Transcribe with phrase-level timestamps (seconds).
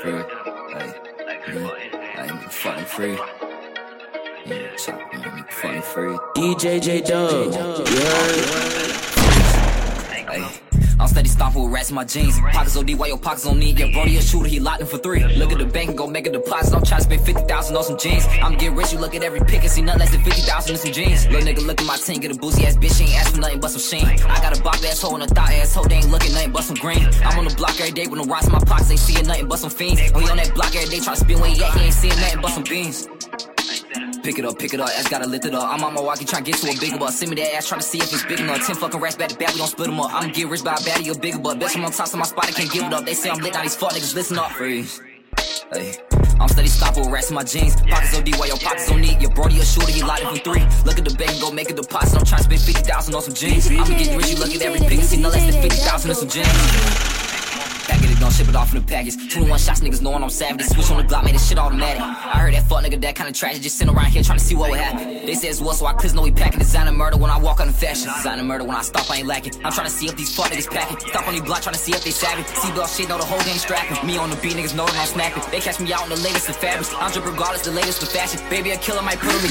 [0.00, 0.12] free.
[0.12, 0.94] Hey,
[1.52, 3.18] yeah, I'm fucking free.
[4.46, 6.16] Yeah, chop, I'm fucking free.
[6.34, 7.88] DJ Jaydub, you heard?
[7.88, 8.70] Hey.
[8.74, 8.79] I'm
[11.20, 12.38] steady stomping with rats in my jeans.
[12.52, 13.78] Pockets OD, why your pockets on need?
[13.78, 15.22] Yeah, Brody a shooter, he locked in for three.
[15.36, 16.74] Look at the bank and go make a deposit.
[16.74, 18.24] I'm trying to spend 50,000 on some jeans.
[18.42, 20.78] I'm getting rich, you look at every pick and see nothing less than 50,000 in
[20.78, 21.26] some jeans.
[21.26, 23.40] Little nigga, look at my team, get a boozy ass bitch, she ain't ask for
[23.40, 24.06] nothing but some sheen.
[24.06, 26.76] I got a box asshole and a thought asshole, they ain't looking nothing but some
[26.76, 27.04] green.
[27.24, 29.48] I'm on the block every day with no rocks in my pockets, ain't seeing nothing
[29.48, 30.00] but some fiends.
[30.00, 32.40] He on that block every day, try to spin he at, he ain't seeing nothing
[32.40, 33.08] but some beans.
[34.22, 35.66] Pick it up, pick it up, ass gotta lift it up.
[35.66, 37.12] I'm on Milwaukee trying to get to a bigger butt.
[37.12, 38.66] Send me that ass, trying to see if it's big enough.
[38.66, 40.12] Ten fucking rats back to back, we gon' split them up.
[40.12, 41.58] I'ma get rich by a baddie, a bigger butt.
[41.58, 43.06] Bitch, I'm on top of my spot, I can't give it up.
[43.06, 44.52] They say I'm lit, now these fuck niggas listen up.
[44.52, 45.00] Freeze.
[45.72, 45.96] Hey.
[46.40, 47.76] I'm steady stopping with rats in my jeans.
[47.76, 49.20] Pockets OD, while your pockets on need.
[49.20, 50.64] Your Brody a shooter, you locked in for three.
[50.84, 52.18] Look at the bank, go make a deposit.
[52.18, 53.70] I'm trying to spend 50,000 on some jeans.
[53.70, 56.28] I'ma get rich, you look at every pick, see no less than 50,000 on some
[56.28, 56.48] jeans.
[57.88, 59.16] Packet it, don't ship it off in the package.
[59.34, 60.66] 21 shots, niggas knowing I'm savage.
[60.66, 62.00] Switch on the block, made this shit automatic.
[62.80, 63.62] Fuck nigga that kinda tragic.
[63.62, 65.26] Just sitting around here trying to see what would happen.
[65.26, 66.60] They say it's what, so I clears know we packing.
[66.60, 68.08] Designer murder when I walk on the fashion.
[68.16, 69.54] Designer murder when I stop, I ain't lacking.
[69.64, 70.98] I'm trying to see if these fuck niggas packing.
[71.00, 72.46] Stop on these block, trying to see if they savage.
[72.46, 74.06] See belt shit, know the whole game strapping.
[74.06, 75.42] Me on the beat, niggas know that I'm snapping.
[75.50, 76.92] They catch me out in the latest of fabrics.
[76.94, 78.40] I'm drip regardless, the latest of fashion.
[78.48, 79.48] Baby, a killer might put on me